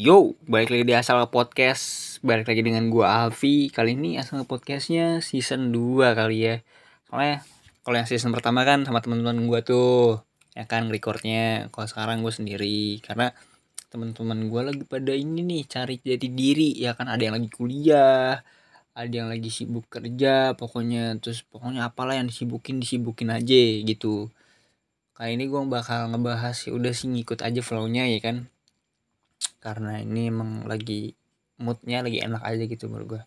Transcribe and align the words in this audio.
Yo, 0.00 0.32
balik 0.48 0.72
lagi 0.72 0.88
di 0.88 0.96
Asal 0.96 1.20
Podcast. 1.28 2.16
Balik 2.24 2.48
lagi 2.48 2.64
dengan 2.64 2.88
gua 2.88 3.20
Alfi. 3.28 3.68
Kali 3.68 3.92
ini 3.92 4.16
Asal 4.16 4.48
Podcastnya 4.48 5.20
season 5.20 5.76
2 5.76 6.16
kali 6.16 6.40
ya. 6.40 6.56
Soalnya 7.04 7.44
kalau 7.84 8.00
yang 8.00 8.08
season 8.08 8.32
pertama 8.32 8.64
kan 8.64 8.88
sama 8.88 9.04
teman-teman 9.04 9.44
gua 9.44 9.60
tuh 9.60 10.24
Ya 10.56 10.64
kan 10.64 10.88
recordnya. 10.88 11.68
Kalau 11.68 11.84
sekarang 11.84 12.24
gue 12.24 12.32
sendiri 12.32 12.96
Karena 13.04 13.28
teman-teman 13.92 14.48
gua 14.48 14.72
lagi 14.72 14.88
pada 14.88 15.12
ini 15.12 15.44
nih 15.44 15.68
Cari 15.68 16.00
jati 16.00 16.32
diri. 16.32 16.80
Ya 16.80 16.96
kan 16.96 17.04
ada 17.12 17.20
yang 17.20 17.36
lagi 17.36 17.52
kuliah 17.52 18.40
Ada 18.96 19.12
yang 19.12 19.28
lagi 19.28 19.52
sibuk 19.52 19.84
kerja 19.92 20.56
Pokoknya 20.56 21.20
Terus 21.20 21.44
pokoknya 21.44 21.92
apalah 21.92 22.16
yang 22.16 22.32
disibukin 22.32 22.80
Disibukin 22.80 23.36
aja 23.36 23.84
gitu. 23.84 24.32
Kali 25.12 25.36
ini 25.36 25.44
gue 25.44 25.60
bakal 25.68 26.08
ngebahas 26.08 26.56
ya 26.56 26.72
udah 26.72 26.96
sih 26.96 27.12
ngikut 27.12 27.44
aja 27.44 27.60
flownya 27.60 28.08
ya 28.08 28.16
kan 28.24 28.48
karena 29.60 30.00
ini 30.00 30.32
emang 30.32 30.64
lagi 30.64 31.14
moodnya 31.60 32.00
lagi 32.00 32.24
enak 32.24 32.42
aja 32.42 32.64
gitu 32.64 32.88
menurut 32.88 33.08
gue 33.16 33.22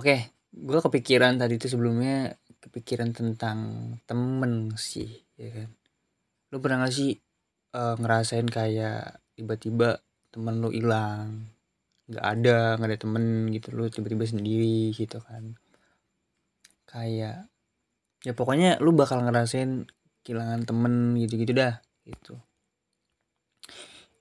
oke 0.00 0.16
gue 0.54 0.80
kepikiran 0.80 1.36
tadi 1.36 1.60
itu 1.60 1.66
sebelumnya 1.66 2.38
kepikiran 2.64 3.12
tentang 3.12 3.58
temen 4.08 4.72
sih 4.80 5.10
ya 5.36 5.50
kan? 5.50 5.70
Lu 6.54 6.62
pernah 6.62 6.86
gak 6.86 6.94
sih 6.94 7.12
uh, 7.76 7.98
ngerasain 8.00 8.48
kayak 8.48 9.20
tiba-tiba 9.36 10.00
temen 10.32 10.62
lu 10.62 10.70
hilang 10.70 11.50
nggak 12.04 12.20
ada 12.20 12.76
nggak 12.76 12.90
ada 12.90 13.00
temen 13.00 13.24
gitu 13.48 13.72
lu 13.72 13.88
tiba-tiba 13.92 14.24
sendiri 14.24 14.94
gitu 14.94 15.18
kan? 15.20 15.58
Kayak 16.88 17.50
ya 18.24 18.32
pokoknya 18.32 18.80
lu 18.80 18.94
bakal 18.96 19.20
ngerasain 19.26 19.90
kehilangan 20.24 20.64
temen 20.64 21.18
gitu-gitu 21.20 21.52
dah 21.52 21.84
gitu 22.08 22.40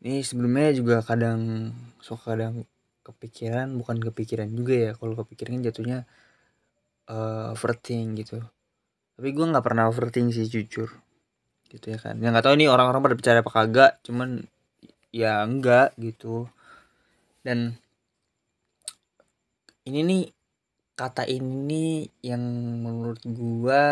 ini 0.03 0.19
sebelumnya 0.19 0.75
juga 0.75 0.99
kadang 0.99 1.71
suka 2.03 2.35
kadang 2.35 2.67
kepikiran 3.07 3.71
bukan 3.79 4.03
kepikiran 4.03 4.51
juga 4.51 4.75
ya 4.75 4.91
kalau 4.99 5.15
kepikiran 5.15 5.63
jatuhnya 5.63 6.03
uh, 7.07 7.55
overthink 7.55 8.19
gitu. 8.19 8.43
Tapi 9.15 9.29
gue 9.31 9.45
nggak 9.47 9.63
pernah 9.63 9.87
overthink 9.87 10.35
sih 10.35 10.47
jujur. 10.47 10.91
Gitu 11.71 11.95
ya 11.95 11.99
kan. 11.99 12.19
Ya 12.19 12.35
nggak 12.35 12.43
tahu 12.43 12.55
ini 12.59 12.67
orang-orang 12.67 13.01
pada 13.03 13.15
bicara 13.15 13.37
apa 13.39 13.51
kagak 13.51 13.91
cuman 14.03 14.43
ya 15.15 15.43
enggak 15.47 15.95
gitu. 15.95 16.51
Dan 17.43 17.79
ini 19.87 19.99
nih 20.03 20.23
kata 20.99 21.27
ini 21.27 22.07
yang 22.23 22.43
menurut 22.83 23.23
gue 23.23 23.83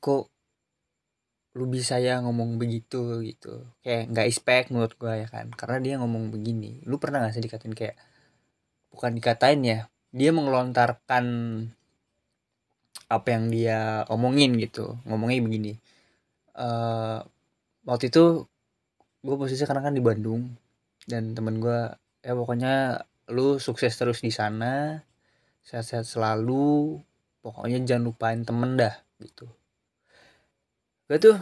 kok 0.00 0.35
lu 1.56 1.64
bisa 1.64 1.96
ya 1.96 2.20
ngomong 2.20 2.60
begitu 2.60 3.24
gitu. 3.24 3.64
Kayak 3.80 4.12
nggak 4.12 4.26
expect 4.28 4.66
menurut 4.68 4.92
gue 5.00 5.12
ya 5.24 5.28
kan. 5.32 5.48
Karena 5.56 5.78
dia 5.80 5.94
ngomong 5.96 6.28
begini. 6.28 6.84
Lu 6.84 7.00
pernah 7.00 7.24
gak 7.24 7.34
sih 7.34 7.44
dikatain 7.44 7.72
kayak 7.72 7.96
bukan 8.92 9.12
dikatain 9.16 9.60
ya 9.64 9.78
dia 10.12 10.30
mengelontarkan 10.32 11.24
apa 13.08 13.28
yang 13.32 13.48
dia 13.48 14.04
omongin 14.12 14.54
gitu. 14.60 15.00
Ngomongnya 15.08 15.40
begini 15.40 15.72
uh, 16.56 17.20
waktu 17.84 18.08
itu 18.10 18.48
gue 19.22 19.36
posisi 19.36 19.62
karena 19.68 19.84
kan 19.84 19.94
di 19.94 20.02
Bandung 20.02 20.56
dan 21.06 21.36
temen 21.36 21.60
gue 21.60 21.92
ya 22.24 22.32
pokoknya 22.34 23.04
lu 23.30 23.60
sukses 23.62 23.94
terus 23.94 24.22
di 24.24 24.32
sana 24.32 25.02
sehat-sehat 25.66 26.06
selalu 26.06 26.98
pokoknya 27.42 27.82
jangan 27.86 28.04
lupain 28.10 28.40
temen 28.42 28.78
dah 28.78 28.94
gitu 29.22 29.46
gue 31.06 31.18
tuh? 31.22 31.38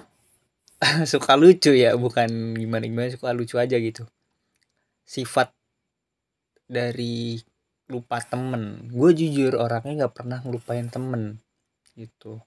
Suka 1.11 1.41
lucu 1.41 1.73
ya 1.73 1.97
bukan 1.97 2.53
gimana 2.53 2.84
gimana 2.84 3.09
suka 3.09 3.33
lucu 3.33 3.57
aja 3.57 3.81
gitu. 3.81 4.05
Sifat 5.08 5.57
dari 6.69 7.41
lupa 7.89 8.20
temen. 8.20 8.92
Gue 8.92 9.17
jujur 9.17 9.57
orangnya 9.57 10.05
nggak 10.05 10.14
pernah 10.20 10.39
ngelupain 10.45 10.89
temen 10.92 11.41
gitu. 11.97 12.45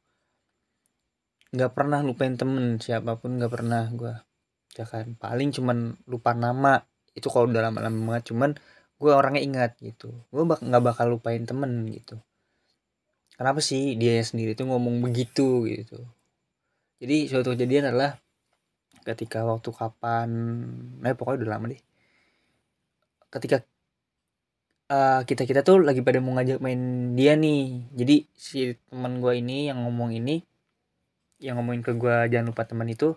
Nggak 1.53 1.71
pernah 1.73 2.05
lupain 2.05 2.37
temen 2.37 2.77
siapa 2.77 3.17
pun 3.17 3.41
nggak 3.41 3.53
pernah 3.53 3.89
gue 3.89 4.13
ya 4.77 4.85
kan 4.85 5.17
paling 5.17 5.49
cuman 5.57 5.97
lupa 6.05 6.37
nama. 6.37 6.77
Itu 7.17 7.33
kalau 7.33 7.49
udah 7.49 7.73
lama-lama 7.73 8.13
banget 8.13 8.29
cuman 8.29 8.53
gue 9.01 9.11
orangnya 9.13 9.41
ingat 9.41 9.71
gitu. 9.81 10.13
Gue 10.29 10.45
bak 10.45 10.61
nggak 10.61 10.83
bakal 10.85 11.17
lupain 11.17 11.41
temen 11.49 11.89
gitu. 11.89 12.21
Kenapa 13.33 13.61
sih 13.61 13.97
dia 13.97 14.21
sendiri 14.21 14.53
tuh 14.53 14.69
ngomong 14.69 15.01
begitu 15.01 15.65
gitu 15.65 16.05
jadi 16.97 17.29
suatu 17.29 17.53
kejadian 17.53 17.93
adalah 17.93 18.17
ketika 19.05 19.45
waktu 19.45 19.69
kapan 19.71 20.29
nah 20.99 21.13
pokoknya 21.13 21.45
udah 21.45 21.51
lama 21.55 21.65
deh. 21.71 21.81
Ketika 23.29 23.57
uh, 24.89 25.21
kita 25.23 25.43
kita 25.45 25.61
tuh 25.61 25.83
lagi 25.85 26.01
pada 26.01 26.17
mau 26.19 26.33
ngajak 26.35 26.59
main 26.59 27.13
dia 27.13 27.37
nih. 27.37 27.85
Jadi 27.93 28.15
si 28.33 28.73
teman 28.89 29.21
gue 29.21 29.33
ini 29.37 29.69
yang 29.69 29.85
ngomong 29.85 30.11
ini 30.17 30.41
yang 31.37 31.61
ngomongin 31.61 31.85
ke 31.85 31.93
gue 31.93 32.17
jangan 32.33 32.49
lupa 32.49 32.65
teman 32.65 32.89
itu 32.89 33.13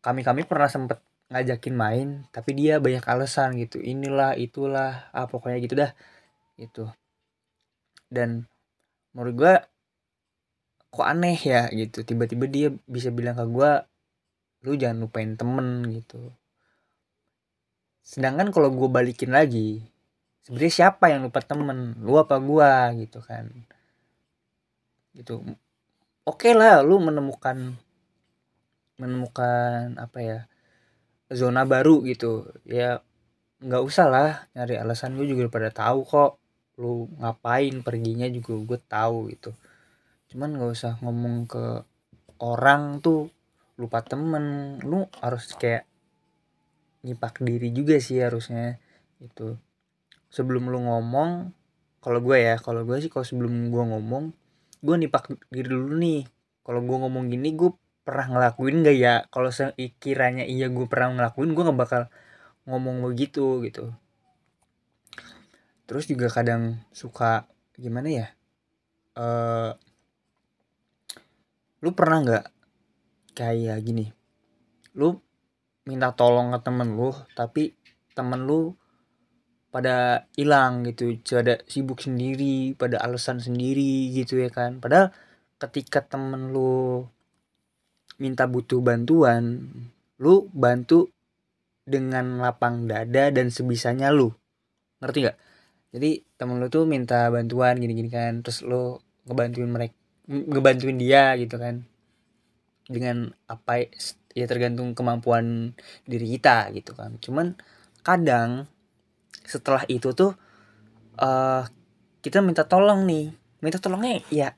kami 0.00 0.24
kami 0.24 0.48
pernah 0.48 0.68
sempet 0.72 0.96
ngajakin 1.28 1.74
main 1.76 2.08
tapi 2.32 2.56
dia 2.56 2.80
banyak 2.80 3.04
alasan 3.04 3.60
gitu. 3.60 3.78
Inilah 3.84 4.32
itulah 4.40 5.12
ah 5.12 5.28
pokoknya 5.28 5.58
gitu 5.60 5.74
dah. 5.76 5.92
Gitu. 6.56 6.88
Dan 8.08 8.48
menurut 9.12 9.34
gue 9.36 9.54
kok 10.94 11.04
aneh 11.04 11.34
ya 11.34 11.66
gitu. 11.74 12.06
Tiba-tiba 12.06 12.46
dia 12.46 12.68
bisa 12.86 13.10
bilang 13.10 13.34
ke 13.34 13.44
gue 13.50 13.70
lu 14.64 14.72
jangan 14.78 15.04
lupain 15.04 15.34
temen 15.34 15.82
gitu. 15.90 16.32
Sedangkan 18.06 18.54
kalau 18.54 18.70
gue 18.70 18.88
balikin 18.88 19.34
lagi 19.34 19.82
sebenarnya 20.46 20.72
siapa 20.72 21.10
yang 21.10 21.26
lupa 21.26 21.42
temen? 21.42 21.98
Lu 21.98 22.14
apa 22.16 22.38
gue 22.38 22.70
gitu 23.04 23.18
kan. 23.20 23.50
Gitu. 25.12 25.42
Oke 26.24 26.50
okay 26.50 26.52
lah 26.54 26.80
lu 26.80 27.02
menemukan 27.02 27.76
menemukan 28.94 29.98
apa 29.98 30.18
ya 30.22 30.38
zona 31.34 31.66
baru 31.66 32.06
gitu. 32.06 32.46
Ya 32.64 33.02
nggak 33.58 33.82
usah 33.82 34.06
lah 34.06 34.30
nyari 34.54 34.78
alasan. 34.78 35.18
Gue 35.18 35.26
juga 35.26 35.50
pada 35.50 35.74
tahu 35.74 36.06
kok 36.06 36.38
lu 36.78 37.10
ngapain 37.18 37.82
perginya 37.82 38.26
juga 38.30 38.54
gue 38.58 38.78
tahu 38.90 39.30
gitu 39.30 39.54
cuman 40.34 40.58
nggak 40.58 40.74
usah 40.74 40.98
ngomong 40.98 41.46
ke 41.46 41.86
orang 42.42 42.98
tuh 42.98 43.30
lupa 43.78 44.02
temen. 44.02 44.76
Lu 44.82 45.06
harus 45.22 45.54
kayak 45.54 45.86
nyipak 47.06 47.38
diri 47.38 47.70
juga 47.70 48.02
sih 48.02 48.18
harusnya 48.18 48.82
itu 49.22 49.54
sebelum 50.26 50.66
lu 50.66 50.82
ngomong 50.82 51.54
kalau 52.02 52.18
gue 52.18 52.34
ya 52.34 52.58
kalau 52.58 52.82
gue 52.82 52.98
sih 52.98 53.06
kalau 53.06 53.22
sebelum 53.22 53.70
gue 53.70 53.84
ngomong 53.94 54.34
gue 54.82 54.96
nipak 54.98 55.30
diri 55.54 55.70
dulu 55.70 55.94
nih. 56.02 56.26
Kalau 56.66 56.82
gue 56.82 56.96
ngomong 56.98 57.30
gini 57.30 57.54
gue 57.54 57.70
pernah 58.02 58.26
ngelakuin 58.26 58.82
gak 58.82 58.98
ya? 58.98 59.14
Kalau 59.30 59.54
sekiranya 59.54 60.42
iya 60.42 60.66
gue 60.66 60.86
pernah 60.90 61.14
ngelakuin 61.14 61.54
gue 61.54 61.62
nggak 61.62 61.78
bakal 61.78 62.02
ngomong 62.66 63.06
begitu 63.06 63.62
gitu. 63.62 63.94
Terus 65.86 66.10
juga 66.10 66.26
kadang 66.26 66.82
suka 66.90 67.46
gimana 67.78 68.10
ya 68.10 68.26
uh, 69.18 69.72
lu 71.84 71.92
pernah 71.92 72.24
nggak 72.24 72.44
kayak 73.36 73.78
gini? 73.84 74.08
Lu 74.96 75.20
minta 75.84 76.16
tolong 76.16 76.56
ke 76.56 76.64
temen 76.64 76.96
lu 76.96 77.12
tapi 77.36 77.76
temen 78.16 78.48
lu 78.48 78.72
pada 79.68 80.24
hilang 80.32 80.86
gitu 80.88 81.12
pada 81.20 81.60
sibuk 81.68 82.00
sendiri 82.00 82.72
pada 82.72 83.04
alasan 83.04 83.36
sendiri 83.36 84.08
gitu 84.16 84.40
ya 84.40 84.48
kan. 84.48 84.80
Padahal 84.80 85.12
ketika 85.60 86.00
temen 86.00 86.56
lu 86.56 87.04
minta 88.16 88.48
butuh 88.48 88.80
bantuan 88.80 89.68
lu 90.16 90.48
bantu 90.56 91.12
dengan 91.84 92.40
lapang 92.40 92.88
dada 92.88 93.28
dan 93.28 93.52
sebisanya 93.52 94.08
lu. 94.08 94.32
Ngerti 95.04 95.18
nggak? 95.20 95.38
Jadi 95.92 96.10
temen 96.40 96.56
lu 96.64 96.72
tuh 96.72 96.88
minta 96.88 97.28
bantuan 97.28 97.76
gini-gini 97.76 98.08
kan 98.08 98.40
terus 98.40 98.64
lu 98.64 98.96
ngebantuin 99.28 99.68
mereka 99.68 100.03
ngebantuin 100.28 100.96
dia 100.96 101.36
gitu 101.36 101.56
kan. 101.60 101.84
Dengan 102.84 103.32
apa 103.48 103.88
ya 104.34 104.44
tergantung 104.44 104.92
kemampuan 104.92 105.76
diri 106.04 106.26
kita 106.36 106.72
gitu 106.74 106.92
kan. 106.96 107.16
Cuman 107.20 107.56
kadang 108.04 108.68
setelah 109.44 109.84
itu 109.88 110.12
tuh 110.12 110.36
uh, 111.20 111.62
kita 112.20 112.40
minta 112.40 112.64
tolong 112.64 113.04
nih. 113.08 113.32
Minta 113.64 113.80
tolongnya 113.80 114.20
ya 114.28 114.52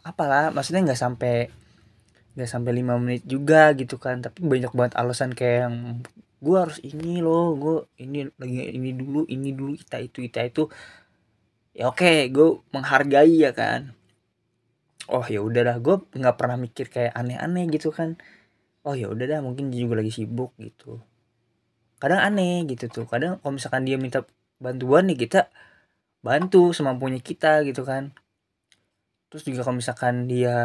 apalah 0.00 0.54
maksudnya 0.54 0.86
nggak 0.86 1.00
sampai 1.00 1.50
nggak 2.38 2.50
sampai 2.50 2.72
lima 2.72 2.94
menit 2.98 3.26
juga 3.26 3.74
gitu 3.74 3.98
kan. 3.98 4.22
Tapi 4.22 4.42
banyak 4.46 4.70
banget 4.74 4.94
alasan 4.98 5.34
kayak 5.34 5.58
yang 5.66 5.76
gue 6.40 6.56
harus 6.56 6.80
ini 6.80 7.20
loh 7.20 7.52
gue 7.52 7.76
ini 8.00 8.24
lagi 8.40 8.72
ini 8.72 8.96
dulu 8.96 9.28
ini 9.28 9.52
dulu 9.52 9.74
kita 9.74 9.98
itu 10.02 10.18
kita 10.26 10.40
itu. 10.46 10.62
Ya 11.70 11.86
oke 11.86 12.02
okay, 12.02 12.26
gue 12.30 12.58
menghargai 12.74 13.46
ya 13.46 13.54
kan 13.54 13.99
oh 15.10 15.24
ya 15.34 15.40
udah 15.48 15.62
dah 15.68 15.76
gue 15.84 15.96
nggak 16.20 16.36
pernah 16.38 16.56
mikir 16.64 16.86
kayak 16.94 17.12
aneh-aneh 17.20 17.64
gitu 17.74 17.88
kan. 17.98 18.16
Oh 18.86 18.94
ya 18.96 19.06
udah 19.12 19.26
dah 19.32 19.40
mungkin 19.46 19.64
dia 19.72 19.84
juga 19.84 20.00
lagi 20.00 20.12
sibuk 20.14 20.52
gitu. 20.58 21.02
Kadang 22.00 22.20
aneh 22.28 22.64
gitu 22.70 22.86
tuh 22.88 23.04
kadang 23.12 23.36
kalau 23.40 23.52
misalkan 23.58 23.82
dia 23.88 23.96
minta 24.00 24.24
bantuan 24.64 25.04
nih 25.10 25.18
kita 25.28 25.40
bantu 26.26 26.72
semampunya 26.76 27.20
kita 27.20 27.64
gitu 27.68 27.82
kan. 27.84 28.14
Terus 29.30 29.42
juga 29.46 29.60
kalau 29.66 29.78
misalkan 29.82 30.26
dia 30.30 30.56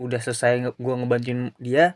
udah 0.00 0.20
selesai 0.20 0.74
gue 0.74 0.94
ngebantuin 0.98 1.54
dia 1.62 1.94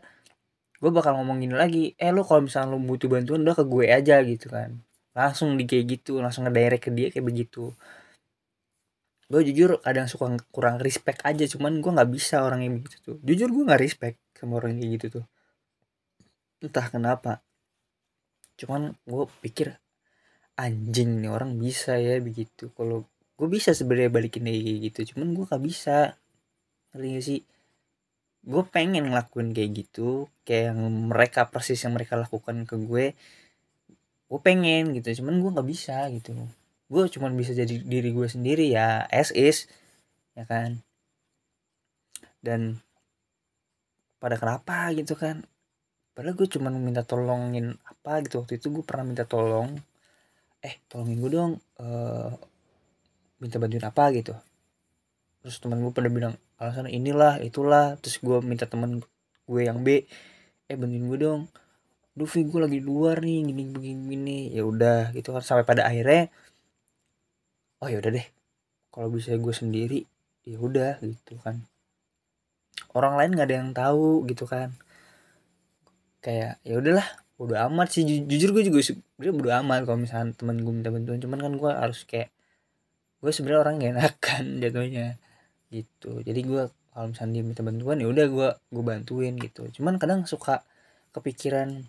gue 0.79 0.91
bakal 0.95 1.19
ngomong 1.19 1.43
gini 1.43 1.55
lagi 1.55 1.83
eh 1.99 2.11
lo 2.15 2.23
kalau 2.23 2.47
misalnya 2.47 2.71
lo 2.71 2.79
butuh 2.79 3.11
bantuan 3.11 3.43
udah 3.43 3.55
ke 3.59 3.65
gue 3.67 3.85
aja 3.91 4.15
gitu 4.23 4.47
kan. 4.47 4.79
Langsung 5.17 5.59
di 5.59 5.65
kayak 5.69 5.85
gitu 5.99 6.23
langsung 6.23 6.47
ngedirect 6.47 6.83
ke 6.87 6.91
dia 6.95 7.07
kayak 7.13 7.25
begitu 7.27 7.75
gue 9.29 9.41
jujur 9.45 9.77
kadang 9.85 10.09
suka 10.09 10.25
kurang 10.49 10.81
respect 10.81 11.21
aja 11.21 11.45
cuman 11.45 11.85
gue 11.85 11.91
nggak 11.93 12.09
bisa 12.09 12.41
orang 12.41 12.65
yang 12.65 12.73
begitu 12.81 12.97
tuh. 13.05 13.17
Jujur 13.21 13.49
gue 13.53 13.63
nggak 13.69 13.81
respect 13.81 14.17
sama 14.33 14.57
orang 14.57 14.81
kayak 14.81 14.91
gitu 14.97 15.05
tuh. 15.21 15.25
Entah 16.65 16.87
kenapa. 16.89 17.45
Cuman 18.57 18.97
gue 19.05 19.25
pikir 19.45 19.77
anjing 20.57 21.21
nih 21.21 21.29
orang 21.29 21.61
bisa 21.61 21.95
ya 22.01 22.17
begitu. 22.17 22.73
Kalau 22.73 23.05
gue 23.37 23.47
bisa 23.47 23.71
sebenarnya 23.77 24.11
balikin 24.11 24.49
kayak 24.49 24.77
gitu 24.91 25.15
cuman 25.15 25.37
gue 25.37 25.45
gak 25.45 25.63
bisa. 25.63 26.17
Gak 26.91 27.23
sih? 27.23 27.45
Gue 28.43 28.63
pengen 28.65 29.13
ngelakuin 29.13 29.53
kayak 29.53 29.71
gitu 29.77 30.25
kayak 30.41 30.73
yang 30.73 30.81
mereka 31.13 31.45
persis 31.53 31.77
yang 31.85 31.93
mereka 31.93 32.17
lakukan 32.17 32.65
ke 32.65 32.75
gue 32.81 33.13
gue 34.29 34.39
pengen 34.45 34.93
gitu 34.93 35.21
cuman 35.21 35.41
gue 35.41 35.49
nggak 35.57 35.69
bisa 35.73 36.05
gitu 36.13 36.37
gue 36.89 37.03
cuman 37.05 37.37
bisa 37.37 37.53
jadi 37.53 37.85
diri 37.85 38.09
gue 38.09 38.25
sendiri 38.25 38.73
ya 38.73 39.05
as 39.13 39.29
is 39.37 39.69
ya 40.33 40.43
kan? 40.49 40.81
Dan 42.41 42.81
pada 44.17 44.35
kenapa 44.41 44.89
gitu 44.97 45.13
kan? 45.13 45.45
Padahal 46.17 46.35
gue 46.35 46.47
cuma 46.51 46.73
minta 46.73 47.05
tolongin 47.05 47.77
apa 47.87 48.25
gitu 48.25 48.43
waktu 48.43 48.59
itu 48.59 48.67
gue 48.73 48.83
pernah 48.83 49.05
minta 49.07 49.23
tolong 49.23 49.79
eh 50.59 50.75
tolongin 50.91 51.23
gue 51.23 51.31
dong 51.31 51.53
uh, 51.79 52.35
minta 53.39 53.55
bantuin 53.61 53.85
apa 53.85 54.03
gitu. 54.11 54.35
Terus 55.39 55.55
teman 55.63 55.79
gue 55.79 55.93
pada 55.95 56.09
bilang 56.11 56.35
alasan 56.59 56.91
inilah 56.91 57.39
itulah. 57.39 57.95
Terus 58.03 58.19
gue 58.19 58.37
minta 58.43 58.67
temen 58.67 58.99
gue 59.47 59.61
yang 59.61 59.79
B 59.85 60.03
eh 60.67 60.75
bantuin 60.75 61.05
gue 61.07 61.19
dong. 61.21 61.41
Dufi 62.17 62.43
gue 62.43 62.59
lagi 62.59 62.83
luar 62.83 63.23
nih 63.23 63.47
gini 63.47 63.63
begini 63.71 64.01
gini. 64.09 64.39
Ya 64.51 64.67
udah 64.67 65.15
gitu 65.15 65.31
kan. 65.31 65.45
Sampai 65.45 65.63
pada 65.63 65.87
akhirnya 65.87 66.27
oh 67.79 67.87
ya 67.87 67.97
udah 67.99 68.11
deh. 68.11 68.27
Kalau 68.89 69.07
bisa 69.11 69.35
gue 69.35 69.53
sendiri 69.55 69.99
ya 70.43 70.57
udah 70.59 70.99
gitu 71.03 71.39
kan. 71.39 71.63
Orang 72.95 73.15
lain 73.19 73.35
nggak 73.35 73.47
ada 73.47 73.57
yang 73.59 73.71
tahu 73.71 74.25
gitu 74.27 74.43
kan. 74.47 74.75
Kayak 76.19 76.59
ya 76.67 76.75
udahlah 76.79 77.07
udah 77.39 77.67
amat 77.71 77.87
sih. 77.95 78.03
Jujur 78.03 78.51
gue 78.51 78.63
juga 78.67 78.79
sebenarnya 78.83 79.33
udah 79.35 79.53
amat 79.63 79.79
kalau 79.87 79.99
misalnya 80.03 80.35
temen 80.35 80.57
gue 80.59 80.73
minta 80.73 80.91
bantuan. 80.91 81.19
Cuman 81.21 81.39
kan 81.39 81.53
gue 81.55 81.71
harus 81.71 82.03
kayak 82.03 82.29
gue 83.19 83.31
sebenarnya 83.31 83.61
orang 83.63 83.73
gak 83.79 83.91
enakan 83.95 84.43
jatuhnya 84.63 85.07
gitu. 85.71 86.11
Jadi 86.25 86.41
gue 86.43 86.63
kalau 86.91 87.07
misalnya 87.15 87.33
dia 87.39 87.43
minta 87.45 87.61
bantuan 87.63 87.97
ya 88.01 88.07
udah 88.09 88.25
gue 88.27 88.49
gue 88.73 88.83
bantuin 88.83 89.33
gitu. 89.37 89.61
Cuman 89.79 89.95
kadang 90.01 90.25
suka 90.27 90.65
kepikiran 91.15 91.87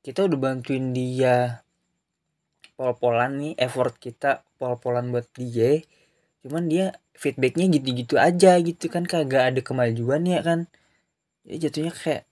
kita 0.00 0.24
udah 0.24 0.38
bantuin 0.40 0.96
dia 0.96 1.60
pol-polan 2.80 3.36
nih 3.36 3.52
effort 3.60 3.92
kita 4.00 4.40
pol-polan 4.56 5.12
buat 5.12 5.28
dia 5.36 5.84
cuman 6.40 6.64
dia 6.72 6.96
feedbacknya 7.12 7.68
gitu-gitu 7.68 8.16
aja 8.16 8.56
gitu 8.64 8.88
kan 8.88 9.04
kagak 9.04 9.52
ada 9.52 9.60
kemajuan 9.60 10.24
ya 10.24 10.40
kan. 10.40 10.64
Ya 11.44 11.60
jatuhnya 11.68 11.92
kayak 11.92 12.24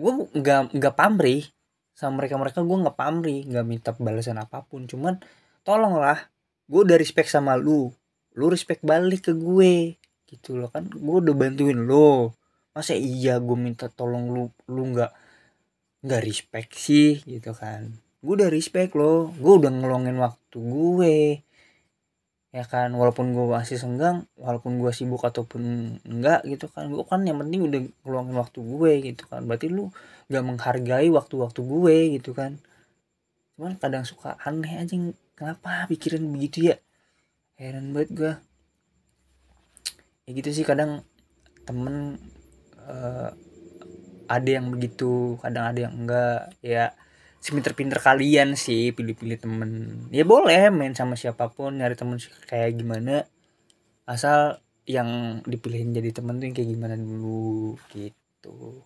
gue 0.00 0.12
nggak 0.40 0.72
nggak 0.72 0.94
pamrih. 0.96 1.44
Sama 1.92 2.24
mereka 2.24 2.40
mereka 2.40 2.64
gue 2.64 2.78
nggak 2.80 2.96
pamrih 2.96 3.44
nggak 3.44 3.66
minta 3.68 3.90
balasan 4.00 4.40
apa 4.40 4.64
pun. 4.64 4.88
Cuman 4.88 5.20
tolonglah 5.60 6.32
gue 6.64 6.80
udah 6.88 6.96
respect 6.96 7.28
sama 7.28 7.52
lu. 7.60 7.92
Lu 8.32 8.48
respect 8.48 8.80
balik 8.80 9.28
ke 9.28 9.32
gue. 9.36 10.00
Gitu 10.24 10.56
loh 10.56 10.72
kan 10.72 10.88
gue 10.88 11.16
udah 11.20 11.34
bantuin 11.36 11.76
lo 11.76 12.32
masa 12.74 12.96
iya 12.96 13.38
gue 13.38 13.54
minta 13.54 13.86
tolong 13.86 14.34
lu 14.34 14.44
lu 14.72 14.82
nggak 14.88 15.12
nggak 16.00 16.22
respect 16.24 16.72
sih? 16.80 17.20
Gitu 17.28 17.52
kan 17.52 18.03
gue 18.24 18.34
udah 18.40 18.48
respect 18.48 18.96
lo 18.96 19.28
gue 19.36 19.52
udah 19.60 19.68
ngelongin 19.68 20.16
waktu 20.16 20.56
gue. 20.56 21.16
Ya 22.54 22.64
kan 22.64 22.94
walaupun 22.96 23.34
gue 23.36 23.46
masih 23.50 23.76
senggang 23.76 24.24
walaupun 24.40 24.80
gue 24.80 24.88
sibuk 24.96 25.20
ataupun 25.20 25.96
enggak 26.08 26.40
gitu 26.48 26.72
kan. 26.72 26.88
Gue 26.88 27.04
kan 27.04 27.20
yang 27.28 27.36
penting 27.44 27.68
udah 27.68 27.80
ngeluangin 28.06 28.36
waktu 28.40 28.58
gue 28.64 28.92
gitu 29.12 29.22
kan. 29.28 29.44
Berarti 29.44 29.68
lu 29.68 29.92
gak 30.32 30.44
menghargai 30.46 31.12
waktu-waktu 31.12 31.60
gue 31.60 31.96
gitu 32.16 32.32
kan. 32.32 32.56
Cuman 33.54 33.76
kadang 33.76 34.08
suka 34.08 34.40
aneh 34.40 34.80
aja 34.80 34.96
kenapa 35.36 35.84
pikiran 35.92 36.24
begitu 36.32 36.72
ya? 36.72 36.76
Heran 37.60 37.92
banget 37.92 38.10
gue 38.16 38.32
ya 40.24 40.30
gitu 40.32 40.50
sih 40.56 40.64
kadang 40.64 41.04
temen 41.68 42.16
uh, 42.80 43.28
ada 44.24 44.48
yang 44.48 44.72
begitu 44.72 45.36
kadang 45.44 45.68
ada 45.68 45.80
yang 45.84 45.94
enggak. 45.94 46.54
Ya 46.64 46.96
sepinter-pinter 47.44 48.00
kalian 48.00 48.56
sih 48.56 48.96
pilih-pilih 48.96 49.36
temen. 49.36 49.70
Ya 50.08 50.24
boleh 50.24 50.72
main 50.72 50.96
sama 50.96 51.12
siapa 51.12 51.52
pun 51.52 51.76
nyari 51.76 51.92
temen 51.92 52.16
kayak 52.48 52.80
gimana. 52.80 53.28
Asal 54.08 54.64
yang 54.88 55.40
dipilihin 55.44 55.92
jadi 55.92 56.08
temen 56.08 56.40
tuh 56.40 56.48
yang 56.48 56.56
kayak 56.56 56.72
gimana 56.72 56.96
dulu 56.96 57.76
gitu. 57.92 58.80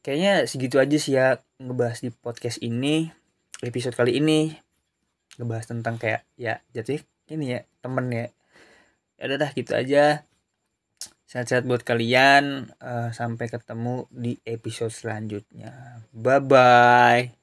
Kayaknya 0.00 0.48
segitu 0.48 0.80
aja 0.80 0.96
sih 0.96 1.20
ya 1.20 1.44
ngebahas 1.60 2.00
di 2.00 2.08
podcast 2.08 2.56
ini 2.64 3.12
episode 3.60 3.92
kali 3.92 4.16
ini. 4.16 4.56
Ngebahas 5.36 5.68
tentang 5.68 6.00
kayak 6.00 6.24
ya 6.40 6.64
jadi 6.72 7.04
ini 7.28 7.52
ya 7.52 7.60
temen 7.84 8.08
ya. 8.08 8.32
Ya 9.20 9.22
udah 9.28 9.44
dah 9.44 9.50
gitu 9.52 9.76
aja. 9.76 10.24
Sehat-sehat 11.28 11.68
buat 11.68 11.84
kalian 11.84 12.72
uh, 12.80 13.12
sampai 13.12 13.52
ketemu 13.52 14.08
di 14.08 14.40
episode 14.48 14.88
selanjutnya. 14.88 16.00
Bye 16.16 16.40
bye 16.40 17.37